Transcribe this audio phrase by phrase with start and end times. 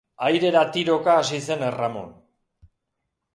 [0.27, 2.09] Airera tiroka hasi zen Erramun.